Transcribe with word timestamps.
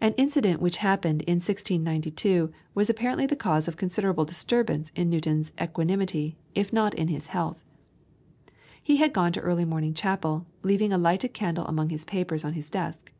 An 0.00 0.14
incident 0.16 0.62
which 0.62 0.78
happened 0.78 1.20
in 1.24 1.34
1692 1.34 2.50
was 2.74 2.88
apparently 2.88 3.26
the 3.26 3.36
cause 3.36 3.68
of 3.68 3.76
considerable 3.76 4.24
disturbance 4.24 4.90
in 4.96 5.10
Newton's 5.10 5.52
equanimity, 5.60 6.38
if 6.54 6.72
not 6.72 6.94
in 6.94 7.08
his 7.08 7.26
health. 7.26 7.62
He 8.82 8.96
had 8.96 9.12
gone 9.12 9.32
to 9.32 9.40
early 9.40 9.66
morning 9.66 9.92
chapel, 9.92 10.46
leaving 10.62 10.90
a 10.90 10.96
lighted 10.96 11.34
candle 11.34 11.66
among 11.66 11.90
his 11.90 12.06
papers 12.06 12.46
on 12.46 12.54
his 12.54 12.70
desk. 12.70 13.12